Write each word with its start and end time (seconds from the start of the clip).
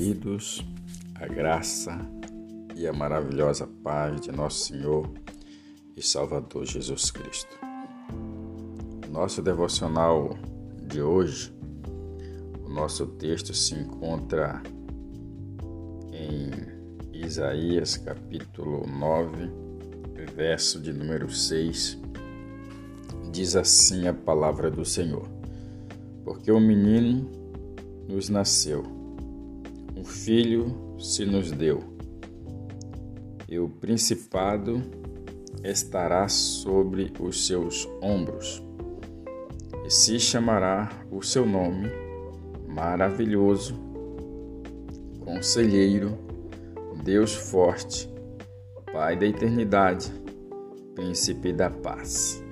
queridos, 0.00 0.64
a 1.14 1.26
graça 1.26 2.00
e 2.74 2.86
a 2.86 2.92
maravilhosa 2.92 3.68
paz 3.84 4.18
de 4.22 4.32
nosso 4.32 4.68
Senhor 4.68 5.06
e 5.94 6.00
Salvador 6.00 6.64
Jesus 6.64 7.10
Cristo. 7.10 7.54
Nosso 9.10 9.42
devocional 9.42 10.38
de 10.88 11.02
hoje, 11.02 11.52
o 12.64 12.70
nosso 12.70 13.08
texto 13.08 13.52
se 13.52 13.74
encontra 13.74 14.62
em 16.14 16.50
Isaías 17.12 17.98
capítulo 17.98 18.86
9, 18.86 19.50
verso 20.34 20.80
de 20.80 20.94
número 20.94 21.30
6. 21.30 21.98
Diz 23.30 23.54
assim 23.54 24.08
a 24.08 24.14
palavra 24.14 24.70
do 24.70 24.82
Senhor: 24.82 25.28
Porque 26.24 26.50
o 26.50 26.58
menino 26.58 27.30
nos 28.08 28.30
nasceu, 28.30 28.99
um 30.00 30.04
filho 30.04 30.96
se 30.98 31.26
nos 31.26 31.52
deu, 31.52 31.84
e 33.46 33.58
o 33.58 33.68
principado 33.68 34.82
estará 35.62 36.26
sobre 36.26 37.12
os 37.20 37.46
seus 37.46 37.86
ombros, 38.00 38.62
e 39.84 39.90
se 39.90 40.18
chamará 40.18 40.90
o 41.10 41.22
seu 41.22 41.44
nome 41.44 41.90
maravilhoso, 42.66 43.74
conselheiro, 45.20 46.16
Deus 47.04 47.34
forte, 47.34 48.08
Pai 48.92 49.16
da 49.16 49.24
eternidade, 49.26 50.10
príncipe 50.96 51.52
da 51.52 51.70
paz. 51.70 52.42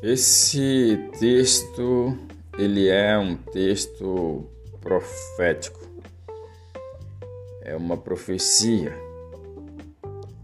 Esse 0.00 0.96
texto 1.18 2.16
ele 2.58 2.88
é 2.88 3.18
um 3.18 3.36
texto 3.36 4.46
profético. 4.80 5.80
É 7.62 7.74
uma 7.76 7.96
profecia 7.96 8.92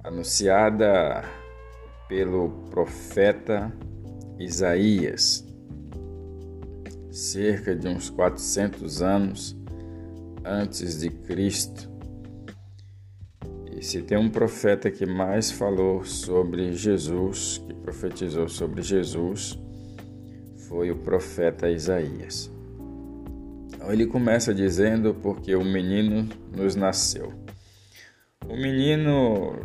anunciada 0.02 1.24
pelo 2.08 2.48
profeta 2.70 3.70
Isaías, 4.38 5.44
cerca 7.10 7.74
de 7.74 7.88
uns 7.88 8.08
400 8.08 9.02
anos 9.02 9.56
antes 10.44 11.00
de 11.00 11.10
Cristo. 11.10 11.90
E 13.70 13.84
se 13.84 14.02
tem 14.02 14.16
um 14.16 14.30
profeta 14.30 14.90
que 14.90 15.04
mais 15.04 15.50
falou 15.50 16.04
sobre 16.04 16.72
Jesus, 16.72 17.58
que 17.66 17.74
profetizou 17.74 18.48
sobre 18.48 18.80
Jesus, 18.80 19.58
foi 20.68 20.90
o 20.90 20.96
profeta 20.96 21.70
Isaías. 21.70 22.50
Ele 23.88 24.06
começa 24.06 24.54
dizendo: 24.54 25.14
Porque 25.14 25.54
o 25.54 25.64
menino 25.64 26.28
nos 26.54 26.76
nasceu. 26.76 27.32
O 28.46 28.54
menino 28.54 29.56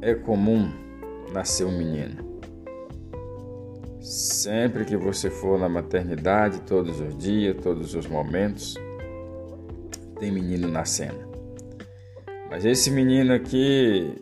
é 0.00 0.14
comum 0.14 0.70
nascer 1.32 1.66
um 1.66 1.76
menino. 1.76 2.30
Sempre 4.00 4.86
que 4.86 4.96
você 4.96 5.28
for 5.28 5.58
na 5.58 5.68
maternidade, 5.68 6.62
todos 6.62 6.98
os 7.00 7.16
dias, 7.16 7.56
todos 7.62 7.94
os 7.94 8.06
momentos, 8.06 8.74
tem 10.18 10.32
menino 10.32 10.68
nascendo. 10.68 11.28
Mas 12.48 12.64
esse 12.64 12.90
menino 12.90 13.34
aqui 13.34 14.14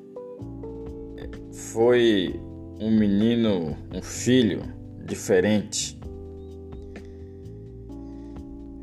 foi 1.53 2.39
um 2.81 2.91
menino, 2.91 3.77
um 3.95 4.03
filho 4.03 4.78
diferente. 5.09 5.99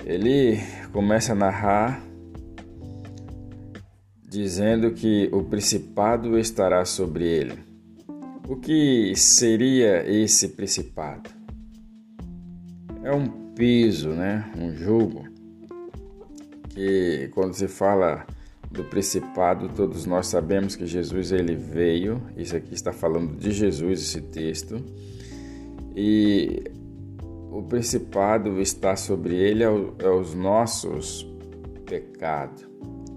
Ele 0.03 0.59
começa 0.91 1.31
a 1.31 1.35
narrar 1.35 2.03
dizendo 4.27 4.91
que 4.91 5.29
o 5.31 5.43
principado 5.43 6.37
estará 6.37 6.83
sobre 6.83 7.25
ele. 7.25 7.59
O 8.47 8.55
que 8.55 9.15
seria 9.15 10.03
esse 10.07 10.49
principado? 10.49 11.29
É 13.03 13.11
um 13.13 13.27
peso, 13.55 14.09
né? 14.09 14.51
Um 14.57 14.75
jugo 14.75 15.25
que 16.69 17.29
quando 17.33 17.53
se 17.53 17.67
fala 17.67 18.25
do 18.69 18.83
principado, 18.83 19.69
todos 19.69 20.05
nós 20.05 20.27
sabemos 20.27 20.75
que 20.75 20.85
Jesus 20.85 21.31
ele 21.31 21.55
veio. 21.55 22.21
Isso 22.35 22.55
aqui 22.55 22.73
está 22.73 22.91
falando 22.91 23.37
de 23.37 23.51
Jesus 23.51 24.01
esse 24.01 24.21
texto 24.21 24.83
e 25.95 26.63
o 27.51 27.63
principado 27.63 28.59
está 28.59 28.95
sobre 28.95 29.35
ele 29.35 29.63
é, 29.63 29.67
é 29.67 30.09
os 30.09 30.33
nossos 30.33 31.25
pecados, 31.85 32.67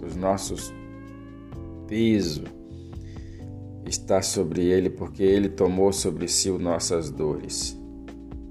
os 0.04 0.14
nossos 0.14 0.72
peso 1.88 2.44
está 3.86 4.20
sobre 4.20 4.66
ele 4.66 4.90
porque 4.90 5.22
ele 5.22 5.48
tomou 5.48 5.92
sobre 5.92 6.28
si 6.28 6.50
as 6.50 6.60
nossas 6.60 7.10
dores 7.10 7.76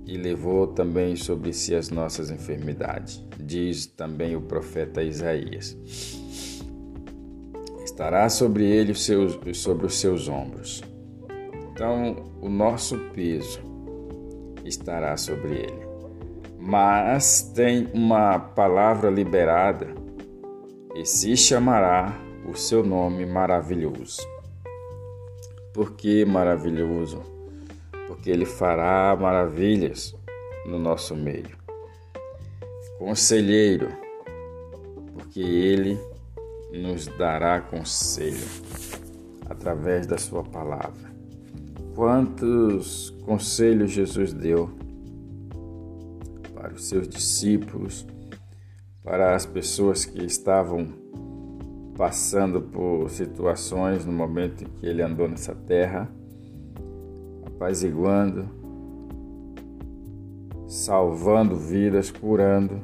e 0.05 0.17
levou 0.17 0.67
também 0.67 1.15
sobre 1.15 1.53
si 1.53 1.75
as 1.75 1.89
nossas 1.89 2.31
enfermidades. 2.31 3.23
Diz 3.39 3.85
também 3.85 4.35
o 4.35 4.41
profeta 4.41 5.03
Isaías. 5.03 5.77
Estará 7.83 8.29
sobre 8.29 8.65
ele 8.65 8.93
os 8.93 9.03
seus, 9.03 9.37
sobre 9.57 9.85
os 9.85 9.95
seus 9.95 10.27
ombros. 10.27 10.81
Então, 11.71 12.25
o 12.41 12.49
nosso 12.49 12.97
peso 13.13 13.66
estará 14.67 15.15
sobre 15.17 15.53
ele. 15.55 15.87
Mas 16.59 17.43
tem 17.55 17.89
uma 17.93 18.39
palavra 18.39 19.09
liberada 19.09 19.87
e 20.95 21.05
se 21.05 21.37
chamará 21.37 22.13
o 22.47 22.55
seu 22.55 22.83
nome 22.83 23.25
maravilhoso. 23.25 24.21
Por 25.73 25.91
que 25.93 26.25
maravilhoso? 26.25 27.21
Porque 28.07 28.29
ele 28.29 28.45
fará 28.45 29.15
maravilhas 29.15 30.15
no 30.65 30.79
nosso 30.79 31.15
meio. 31.15 31.55
Conselheiro, 32.97 33.89
porque 35.13 35.39
ele 35.39 35.99
nos 36.73 37.07
dará 37.07 37.61
conselho 37.61 38.47
através 39.49 40.07
da 40.07 40.17
sua 40.17 40.43
palavra. 40.43 41.16
Quantos 41.97 43.09
conselhos 43.25 43.89
Jesus 43.89 44.31
deu 44.31 44.69
para 46.53 46.71
os 46.71 46.87
seus 46.87 47.07
discípulos, 47.07 48.05
para 49.03 49.35
as 49.35 49.47
pessoas 49.47 50.05
que 50.05 50.23
estavam 50.23 50.89
passando 51.97 52.61
por 52.61 53.09
situações 53.09 54.05
no 54.05 54.11
momento 54.11 54.63
em 54.63 54.67
que 54.67 54.85
ele 54.85 55.01
andou 55.01 55.27
nessa 55.27 55.55
terra, 55.55 56.07
apaziguando, 57.47 58.47
salvando 60.67 61.55
vidas, 61.55 62.11
curando. 62.11 62.79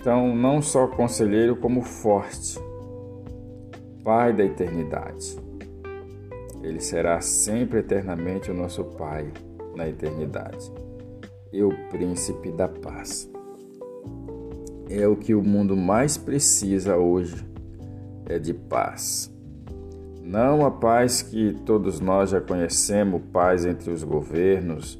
Então, 0.00 0.34
não 0.34 0.62
só 0.62 0.86
conselheiro, 0.86 1.56
como 1.56 1.82
forte 1.82 2.58
Pai 4.08 4.32
da 4.32 4.42
eternidade. 4.42 5.38
Ele 6.62 6.80
será 6.80 7.20
sempre 7.20 7.80
eternamente 7.80 8.50
o 8.50 8.54
nosso 8.54 8.82
Pai 8.82 9.30
na 9.76 9.86
eternidade 9.86 10.72
e 11.52 11.62
o 11.62 11.68
Príncipe 11.90 12.50
da 12.50 12.66
Paz. 12.66 13.30
É 14.88 15.06
o 15.06 15.14
que 15.14 15.34
o 15.34 15.42
mundo 15.42 15.76
mais 15.76 16.16
precisa 16.16 16.96
hoje, 16.96 17.46
é 18.24 18.38
de 18.38 18.54
paz. 18.54 19.30
Não 20.22 20.64
a 20.64 20.70
paz 20.70 21.20
que 21.20 21.52
todos 21.66 22.00
nós 22.00 22.30
já 22.30 22.40
conhecemos, 22.40 23.20
paz 23.30 23.66
entre 23.66 23.90
os 23.90 24.02
governos, 24.02 24.98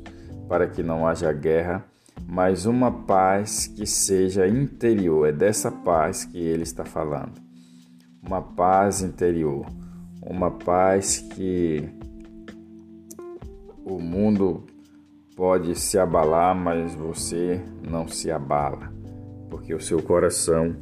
para 0.50 0.68
que 0.68 0.82
não 0.82 1.06
haja 1.06 1.32
guerra, 1.32 1.82
mas 2.26 2.66
uma 2.66 2.92
paz 2.92 3.66
que 3.68 3.86
seja 3.86 4.46
interior. 4.46 5.26
É 5.26 5.32
dessa 5.32 5.72
paz 5.72 6.26
que 6.26 6.36
ele 6.36 6.64
está 6.64 6.84
falando 6.84 7.47
uma 8.22 8.42
paz 8.42 9.02
interior, 9.02 9.66
uma 10.22 10.50
paz 10.50 11.18
que 11.18 11.88
o 13.84 13.98
mundo 13.98 14.64
pode 15.36 15.74
se 15.78 15.98
abalar, 15.98 16.54
mas 16.54 16.94
você 16.94 17.60
não 17.88 18.08
se 18.08 18.30
abala, 18.30 18.92
porque 19.48 19.72
o 19.72 19.80
seu 19.80 20.02
coração 20.02 20.76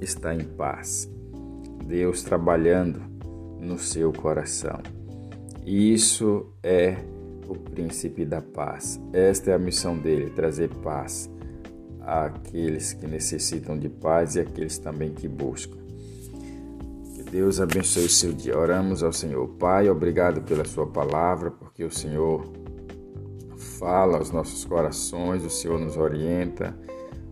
está 0.00 0.34
em 0.34 0.44
paz. 0.44 1.10
Deus 1.86 2.22
trabalhando 2.22 3.02
no 3.60 3.78
seu 3.78 4.12
coração. 4.12 4.80
Isso 5.64 6.46
é 6.62 6.96
o 7.46 7.54
príncipe 7.54 8.24
da 8.24 8.40
paz. 8.40 9.00
Esta 9.12 9.50
é 9.50 9.54
a 9.54 9.58
missão 9.58 9.96
dele, 9.96 10.30
trazer 10.30 10.68
paz 10.76 11.30
àqueles 12.00 12.92
que 12.92 13.06
necessitam 13.06 13.78
de 13.78 13.88
paz 13.88 14.34
e 14.34 14.40
àqueles 14.40 14.78
também 14.78 15.12
que 15.12 15.28
buscam. 15.28 15.81
Deus 17.32 17.62
abençoe 17.62 18.04
o 18.04 18.10
seu 18.10 18.30
dia. 18.30 18.58
Oramos 18.58 19.02
ao 19.02 19.10
Senhor. 19.10 19.48
Pai, 19.58 19.88
obrigado 19.88 20.42
pela 20.42 20.66
sua 20.66 20.86
palavra, 20.86 21.50
porque 21.50 21.82
o 21.82 21.90
Senhor 21.90 22.44
fala 23.78 24.18
aos 24.18 24.30
nossos 24.30 24.66
corações, 24.66 25.42
o 25.42 25.48
Senhor 25.48 25.80
nos 25.80 25.96
orienta. 25.96 26.76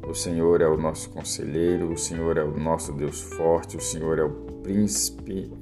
O 0.08 0.14
Senhor 0.14 0.62
é 0.62 0.66
o 0.66 0.78
nosso 0.78 1.10
conselheiro, 1.10 1.92
o 1.92 1.98
Senhor 1.98 2.38
é 2.38 2.42
o 2.42 2.58
nosso 2.58 2.94
Deus 2.94 3.20
forte, 3.20 3.76
o 3.76 3.80
Senhor 3.80 4.18
é 4.18 4.24
o 4.24 4.30
príncipe 4.62 5.52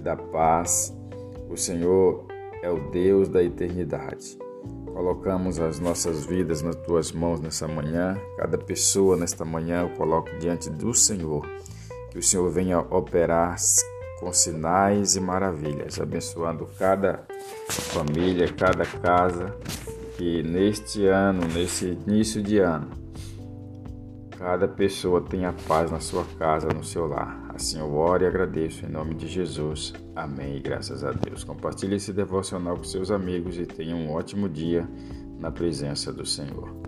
da 0.00 0.16
paz, 0.16 0.96
o 1.50 1.56
Senhor 1.56 2.24
é 2.62 2.70
o 2.70 2.90
Deus 2.90 3.28
da 3.28 3.42
eternidade. 3.42 4.38
Colocamos 4.86 5.60
as 5.60 5.78
nossas 5.78 6.24
vidas 6.24 6.62
nas 6.62 6.76
tuas 6.76 7.12
mãos 7.12 7.42
nessa 7.42 7.68
manhã. 7.68 8.16
Cada 8.38 8.56
pessoa 8.56 9.18
nesta 9.18 9.44
manhã 9.44 9.82
eu 9.82 9.90
coloco 9.90 10.30
diante 10.38 10.70
do 10.70 10.94
Senhor. 10.94 11.46
Que 12.12 12.18
o 12.18 12.22
Senhor 12.22 12.50
venha 12.50 12.78
operar 12.78 13.56
com 14.20 14.30
sinais 14.30 15.16
e 15.16 15.20
maravilhas, 15.20 15.98
abençoando 15.98 16.68
cada 16.78 17.26
família, 17.70 18.52
cada 18.52 18.84
casa, 18.84 19.56
que 20.18 20.42
neste 20.42 21.06
ano, 21.06 21.40
nesse 21.48 21.86
início 21.86 22.42
de 22.42 22.58
ano, 22.58 22.90
cada 24.38 24.68
pessoa 24.68 25.22
tenha 25.22 25.54
paz 25.66 25.90
na 25.90 26.00
sua 26.00 26.24
casa, 26.38 26.68
no 26.68 26.84
seu 26.84 27.06
lar. 27.06 27.50
Assim 27.54 27.78
eu 27.78 27.94
oro 27.94 28.24
e 28.24 28.26
agradeço 28.26 28.84
em 28.84 28.90
nome 28.90 29.14
de 29.14 29.26
Jesus. 29.26 29.94
Amém. 30.14 30.58
E 30.58 30.60
graças 30.60 31.02
a 31.02 31.12
Deus. 31.12 31.44
Compartilhe 31.44 31.96
esse 31.96 32.12
devocional 32.12 32.76
com 32.76 32.84
seus 32.84 33.10
amigos 33.10 33.56
e 33.56 33.64
tenha 33.64 33.96
um 33.96 34.12
ótimo 34.12 34.50
dia 34.50 34.86
na 35.38 35.50
presença 35.50 36.12
do 36.12 36.26
Senhor. 36.26 36.81